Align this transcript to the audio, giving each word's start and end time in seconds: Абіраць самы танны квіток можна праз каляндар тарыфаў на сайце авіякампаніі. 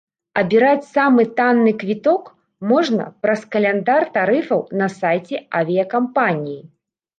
Абіраць 0.41 0.89
самы 0.95 1.25
танны 1.39 1.73
квіток 1.83 2.23
можна 2.71 3.07
праз 3.27 3.45
каляндар 3.57 4.09
тарыфаў 4.17 4.67
на 4.83 4.91
сайце 4.99 5.35
авіякампаніі. 5.63 6.61